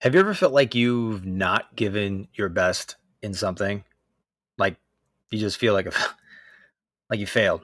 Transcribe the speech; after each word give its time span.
Have 0.00 0.14
you 0.14 0.20
ever 0.20 0.34
felt 0.34 0.52
like 0.52 0.76
you've 0.76 1.26
not 1.26 1.74
given 1.74 2.28
your 2.34 2.48
best 2.48 2.94
in 3.20 3.34
something? 3.34 3.82
Like 4.56 4.76
you 5.30 5.40
just 5.40 5.58
feel 5.58 5.74
like 5.74 5.86
a, 5.86 5.92
like 7.10 7.18
you 7.18 7.26
failed. 7.26 7.62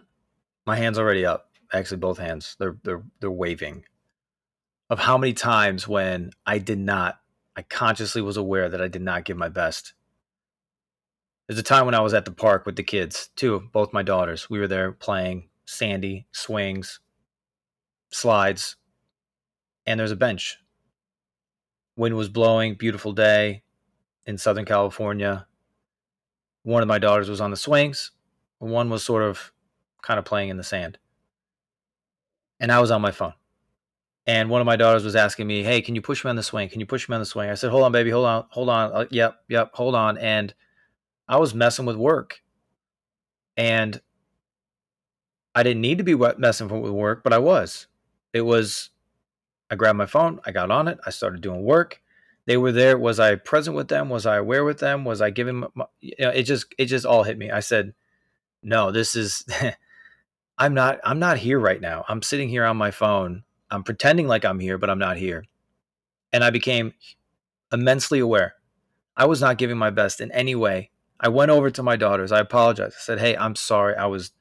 My 0.66 0.74
hand's 0.74 0.98
already 0.98 1.24
up. 1.24 1.50
Actually, 1.72 1.98
both 1.98 2.18
hands. 2.18 2.56
They're 2.58 2.76
they're 2.82 3.04
they're 3.20 3.30
waving. 3.30 3.84
Of 4.90 4.98
how 4.98 5.16
many 5.16 5.32
times 5.32 5.86
when 5.86 6.30
I 6.44 6.58
did 6.58 6.78
not, 6.78 7.20
I 7.56 7.62
consciously 7.62 8.20
was 8.20 8.37
aware 8.37 8.69
that 8.69 8.82
I 8.82 8.89
did 8.89 9.03
not 9.03 9.25
give 9.25 9.37
my 9.37 9.48
best. 9.48 9.95
There's 11.46 11.59
a 11.59 11.62
time 11.62 11.87
when 11.87 11.95
I 11.95 12.01
was 12.01 12.14
at 12.14 12.25
the 12.25 12.32
park 12.32 12.66
with 12.66 12.75
the 12.75 12.82
kids, 12.82 13.30
two, 13.37 13.69
both 13.73 13.93
my 13.93 14.03
daughters. 14.03 14.51
We 14.51 14.59
were 14.59 14.69
there 14.69 14.91
playing 14.91 15.48
sandy 15.66 16.27
swings, 16.32 17.01
slides, 18.11 18.77
and 19.87 20.01
there's 20.01 20.11
a 20.11 20.16
bench 20.16 20.59
Wind 21.96 22.16
was 22.16 22.29
blowing, 22.29 22.74
beautiful 22.74 23.12
day 23.12 23.62
in 24.27 24.38
Southern 24.38 24.64
California. 24.64 25.46
One 26.62 26.82
of 26.82 26.88
my 26.88 26.98
daughters 26.98 27.28
was 27.28 27.41
on 27.41 27.50
the 27.50 27.56
swings, 27.56 28.10
one 28.59 28.91
was 28.91 29.05
sort 29.05 29.23
of 29.23 29.52
kind 30.02 30.19
of 30.19 30.24
playing 30.24 30.48
in 30.48 30.56
the 30.56 30.64
sand. 30.64 30.98
And 32.60 32.72
I 32.72 32.80
was 32.80 32.91
on 32.91 33.02
my 33.02 33.10
phone. 33.10 33.34
And 34.27 34.48
one 34.48 34.60
of 34.60 34.66
my 34.66 34.77
daughters 34.77 35.05
was 35.05 35.16
asking 35.16 35.46
me, 35.46 35.62
Hey, 35.62 35.83
can 35.83 35.95
you 35.95 36.00
push 36.00 36.24
me 36.24 36.30
on 36.30 36.36
the 36.36 36.42
swing? 36.42 36.69
Can 36.69 36.80
you 36.80 36.86
push 36.86 37.09
me 37.09 37.14
on 37.14 37.20
the 37.20 37.27
swing? 37.27 37.50
I 37.50 37.55
said, 37.55 37.70
Hold 37.70 37.84
on, 37.84 37.92
baby, 37.92 38.11
hold 38.11 38.27
on, 38.27 38.47
hold 38.48 38.69
on. 38.70 38.92
Uh, 38.92 39.05
yep, 39.11 39.41
yep, 39.48 39.70
hold 39.74 39.95
on. 39.95 40.16
And 40.16 40.55
I 41.28 41.36
was 41.36 41.55
messing 41.55 41.84
with 41.84 41.97
work. 41.97 42.42
And 43.56 44.00
I 45.55 45.62
didn't 45.62 45.83
need 45.83 45.98
to 45.98 46.05
be 46.05 46.16
messing 46.16 46.69
with 46.69 46.92
work, 46.92 47.22
but 47.22 47.33
I 47.33 47.38
was. 47.38 47.86
It 48.33 48.41
was 48.42 48.91
I 49.74 49.77
grabbed 49.77 49.98
my 49.98 50.06
phone, 50.06 50.38
I 50.46 50.52
got 50.52 50.70
on 50.70 50.87
it, 50.87 50.98
I 51.05 51.10
started 51.10 51.41
doing 51.41 51.64
work. 51.64 52.01
They 52.46 52.56
were 52.56 52.70
there. 52.70 52.96
Was 52.96 53.19
I 53.19 53.34
present 53.34 53.77
with 53.77 53.88
them? 53.88 54.09
Was 54.09 54.24
I 54.24 54.37
aware 54.37 54.64
with 54.64 54.78
them? 54.78 55.05
Was 55.05 55.20
I 55.20 55.30
giving? 55.30 55.64
My, 55.75 55.86
you 56.00 56.14
know, 56.20 56.30
it 56.30 56.44
just 56.44 56.72
it 56.78 56.86
just 56.86 57.06
all 57.06 57.22
hit 57.25 57.39
me. 57.39 57.50
I 57.50 57.61
said, 57.61 57.95
"No, 58.62 58.91
this 58.92 59.17
is. 59.17 59.45
I'm 60.58 60.75
not. 60.75 61.00
I'm 61.05 61.19
not 61.19 61.39
here 61.39 61.58
right 61.58 61.80
now. 61.80 62.05
I'm 62.08 62.22
sitting 62.22 62.48
here 62.48 62.64
on 62.64 62.77
my 62.77 62.91
phone. 62.91 63.45
I'm 63.70 63.83
pretending 63.83 64.28
like 64.28 64.45
I'm 64.45 64.61
here, 64.61 64.78
but 64.78 64.91
I'm 64.91 64.98
not 64.98 65.17
here." 65.17 65.45
And 66.33 66.45
I 66.45 66.50
became 66.50 66.92
immensely 67.72 68.19
aware. 68.19 68.55
I 69.17 69.25
was 69.25 69.41
not 69.41 69.58
giving 69.58 69.78
my 69.78 69.91
best 69.91 70.20
in 70.20 70.30
any 70.33 70.55
way. 70.55 70.91
I 71.19 71.28
went 71.28 71.50
over 71.50 71.70
to 71.70 71.83
my 71.83 71.97
daughters. 71.97 72.30
I 72.30 72.41
apologized. 72.41 72.97
I 72.98 73.00
said, 73.00 73.20
"Hey, 73.20 73.36
I'm 73.36 73.56
sorry. 73.56 73.97
I 73.97 74.06
was 74.06 74.33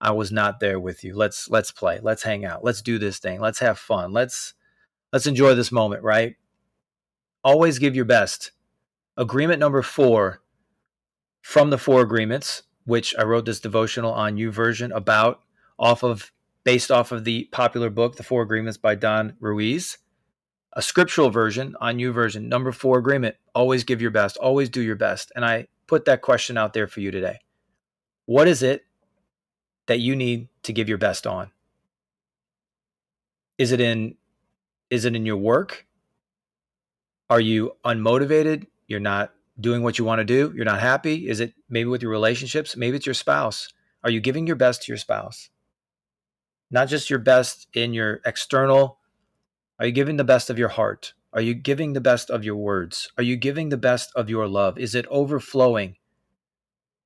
I 0.00 0.12
was 0.12 0.32
not 0.32 0.60
there 0.60 0.80
with 0.80 1.04
you. 1.04 1.14
Let's 1.14 1.50
let's 1.50 1.70
play. 1.70 2.00
Let's 2.02 2.22
hang 2.22 2.44
out. 2.44 2.64
Let's 2.64 2.80
do 2.80 2.98
this 2.98 3.18
thing. 3.18 3.40
Let's 3.40 3.58
have 3.58 3.78
fun. 3.78 4.12
Let's 4.12 4.54
let's 5.12 5.26
enjoy 5.26 5.54
this 5.54 5.70
moment, 5.70 6.02
right? 6.02 6.36
Always 7.44 7.78
give 7.78 7.94
your 7.94 8.04
best. 8.04 8.52
Agreement 9.16 9.60
number 9.60 9.82
4 9.82 10.40
from 11.42 11.70
the 11.70 11.78
four 11.78 12.00
agreements, 12.00 12.62
which 12.84 13.14
I 13.18 13.24
wrote 13.24 13.44
this 13.44 13.60
devotional 13.60 14.12
on 14.12 14.36
YouVersion 14.36 14.94
about 14.94 15.42
off 15.78 16.02
of 16.02 16.32
based 16.64 16.90
off 16.90 17.12
of 17.12 17.24
the 17.24 17.44
popular 17.52 17.90
book 17.90 18.16
The 18.16 18.22
Four 18.22 18.42
Agreements 18.42 18.76
by 18.76 18.94
Don 18.94 19.34
Ruiz. 19.40 19.98
A 20.74 20.82
scriptural 20.82 21.30
version 21.30 21.74
on 21.80 21.96
YouVersion 21.96 22.42
Number 22.44 22.70
4 22.70 22.98
agreement, 22.98 23.36
always 23.54 23.82
give 23.84 24.00
your 24.00 24.10
best, 24.10 24.36
always 24.36 24.68
do 24.68 24.80
your 24.80 24.96
best. 24.96 25.32
And 25.34 25.44
I 25.44 25.66
put 25.86 26.04
that 26.04 26.22
question 26.22 26.56
out 26.56 26.74
there 26.74 26.86
for 26.86 27.00
you 27.00 27.10
today. 27.10 27.38
What 28.26 28.46
is 28.46 28.62
it 28.62 28.84
that 29.90 29.98
you 29.98 30.14
need 30.14 30.46
to 30.62 30.72
give 30.72 30.88
your 30.88 30.98
best 30.98 31.26
on? 31.26 31.50
Is 33.58 33.72
it 33.72 33.80
in 33.80 34.14
is 34.88 35.04
it 35.04 35.16
in 35.16 35.26
your 35.26 35.36
work? 35.36 35.84
Are 37.28 37.40
you 37.40 37.72
unmotivated? 37.84 38.68
You're 38.86 39.00
not 39.00 39.32
doing 39.58 39.82
what 39.82 39.98
you 39.98 40.04
want 40.04 40.20
to 40.20 40.24
do? 40.24 40.52
You're 40.54 40.64
not 40.64 40.78
happy? 40.78 41.28
Is 41.28 41.40
it 41.40 41.54
maybe 41.68 41.88
with 41.88 42.02
your 42.02 42.12
relationships? 42.12 42.76
Maybe 42.76 42.98
it's 42.98 43.06
your 43.06 43.16
spouse. 43.16 43.68
Are 44.04 44.10
you 44.10 44.20
giving 44.20 44.46
your 44.46 44.54
best 44.54 44.84
to 44.84 44.92
your 44.92 44.96
spouse? 44.96 45.50
Not 46.70 46.86
just 46.86 47.10
your 47.10 47.18
best 47.18 47.66
in 47.74 47.92
your 47.92 48.20
external. 48.24 49.00
Are 49.80 49.86
you 49.86 49.92
giving 49.92 50.18
the 50.18 50.24
best 50.24 50.50
of 50.50 50.58
your 50.58 50.68
heart? 50.68 51.14
Are 51.32 51.40
you 51.40 51.54
giving 51.54 51.94
the 51.94 52.00
best 52.00 52.30
of 52.30 52.44
your 52.44 52.54
words? 52.54 53.10
Are 53.18 53.24
you 53.24 53.36
giving 53.36 53.70
the 53.70 53.76
best 53.76 54.12
of 54.14 54.30
your 54.30 54.46
love? 54.46 54.78
Is 54.78 54.94
it 54.94 55.06
overflowing 55.08 55.96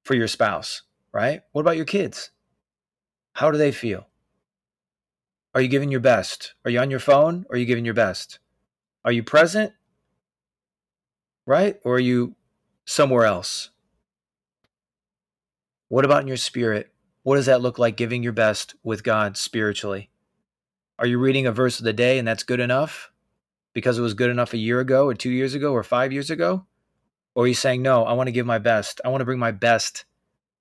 for 0.02 0.14
your 0.14 0.28
spouse, 0.28 0.82
right? 1.14 1.40
What 1.52 1.62
about 1.62 1.78
your 1.78 1.86
kids? 1.86 2.30
How 3.34 3.50
do 3.50 3.58
they 3.58 3.72
feel? 3.72 4.06
Are 5.54 5.60
you 5.60 5.66
giving 5.66 5.90
your 5.90 6.00
best? 6.00 6.54
Are 6.64 6.70
you 6.70 6.78
on 6.78 6.90
your 6.90 7.00
phone? 7.00 7.44
Or 7.48 7.56
are 7.56 7.58
you 7.58 7.66
giving 7.66 7.84
your 7.84 7.94
best? 7.94 8.38
Are 9.04 9.10
you 9.10 9.24
present? 9.24 9.72
Right? 11.44 11.80
Or 11.84 11.96
are 11.96 12.00
you 12.00 12.36
somewhere 12.84 13.24
else? 13.24 13.70
What 15.88 16.04
about 16.04 16.22
in 16.22 16.28
your 16.28 16.36
spirit? 16.36 16.92
What 17.24 17.34
does 17.34 17.46
that 17.46 17.60
look 17.60 17.76
like 17.76 17.96
giving 17.96 18.22
your 18.22 18.32
best 18.32 18.76
with 18.84 19.02
God 19.02 19.36
spiritually? 19.36 20.10
Are 21.00 21.06
you 21.06 21.18
reading 21.18 21.46
a 21.46 21.52
verse 21.52 21.80
of 21.80 21.84
the 21.84 21.92
day 21.92 22.18
and 22.20 22.28
that's 22.28 22.44
good 22.44 22.60
enough 22.60 23.10
because 23.72 23.98
it 23.98 24.02
was 24.02 24.14
good 24.14 24.30
enough 24.30 24.54
a 24.54 24.58
year 24.58 24.78
ago 24.78 25.06
or 25.06 25.14
two 25.14 25.30
years 25.30 25.54
ago 25.54 25.72
or 25.72 25.82
five 25.82 26.12
years 26.12 26.30
ago? 26.30 26.66
Or 27.34 27.44
are 27.44 27.48
you 27.48 27.54
saying, 27.54 27.82
no, 27.82 28.04
I 28.04 28.12
want 28.12 28.28
to 28.28 28.32
give 28.32 28.46
my 28.46 28.58
best. 28.58 29.00
I 29.04 29.08
want 29.08 29.22
to 29.22 29.24
bring 29.24 29.40
my 29.40 29.50
best 29.50 30.04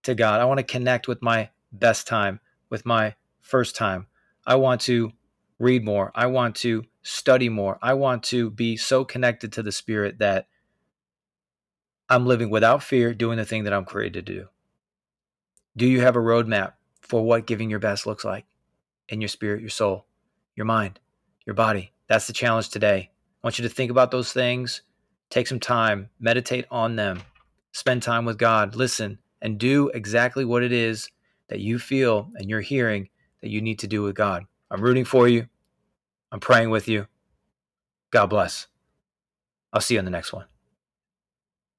to 0.03 0.15
God. 0.15 0.41
I 0.41 0.45
want 0.45 0.57
to 0.57 0.63
connect 0.63 1.07
with 1.07 1.21
my 1.21 1.49
best 1.71 2.07
time 2.07 2.39
with 2.73 2.87
my 2.87 3.13
first 3.39 3.75
time. 3.75 4.07
I 4.47 4.55
want 4.55 4.81
to 4.81 5.11
read 5.59 5.85
more. 5.85 6.11
I 6.15 6.25
want 6.25 6.55
to 6.57 6.83
study 7.03 7.47
more. 7.47 7.77
I 7.83 7.93
want 7.93 8.23
to 8.23 8.49
be 8.49 8.77
so 8.77 9.05
connected 9.05 9.53
to 9.53 9.61
the 9.61 9.71
Spirit 9.71 10.17
that 10.17 10.47
I'm 12.09 12.25
living 12.25 12.49
without 12.49 12.81
fear, 12.81 13.13
doing 13.13 13.37
the 13.37 13.45
thing 13.45 13.65
that 13.65 13.73
I'm 13.73 13.85
created 13.85 14.25
to 14.25 14.33
do. 14.33 14.47
Do 15.77 15.85
you 15.85 16.01
have 16.01 16.15
a 16.15 16.19
roadmap 16.19 16.73
for 16.99 17.23
what 17.23 17.45
giving 17.45 17.69
your 17.69 17.77
best 17.77 18.07
looks 18.07 18.25
like 18.25 18.45
in 19.07 19.21
your 19.21 19.27
spirit, 19.27 19.61
your 19.61 19.69
soul, 19.69 20.07
your 20.55 20.65
mind, 20.65 20.99
your 21.45 21.53
body? 21.53 21.91
That's 22.07 22.25
the 22.25 22.33
challenge 22.33 22.69
today. 22.69 23.11
I 23.11 23.47
want 23.47 23.59
you 23.59 23.67
to 23.67 23.73
think 23.73 23.91
about 23.91 24.09
those 24.09 24.33
things, 24.33 24.81
take 25.29 25.45
some 25.45 25.59
time, 25.59 26.09
meditate 26.19 26.65
on 26.71 26.95
them, 26.95 27.21
spend 27.71 28.01
time 28.01 28.25
with 28.25 28.39
God, 28.39 28.75
listen, 28.75 29.19
and 29.43 29.59
do 29.59 29.89
exactly 29.89 30.43
what 30.43 30.63
it 30.63 30.71
is 30.71 31.07
that 31.53 31.59
you 31.59 31.77
feel 31.77 32.31
and 32.35 32.49
you're 32.49 32.61
hearing 32.61 33.07
that 33.41 33.49
you 33.51 33.61
need 33.61 33.77
to 33.77 33.87
do 33.87 34.01
with 34.01 34.15
God. 34.15 34.43
I'm 34.71 34.81
rooting 34.81 35.05
for 35.05 35.27
you. 35.27 35.47
I'm 36.31 36.39
praying 36.39 36.71
with 36.71 36.87
you. 36.87 37.05
God 38.09 38.25
bless. 38.25 38.65
I'll 39.71 39.79
see 39.79 39.93
you 39.93 39.99
on 39.99 40.05
the 40.05 40.09
next 40.09 40.33
one. 40.33 40.45